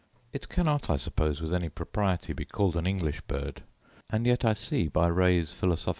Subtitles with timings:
[0.33, 3.61] It cannot, I suppose, with any propriety, be called an English bird:
[4.09, 5.89] and yet I see, by Ray's Philosoph.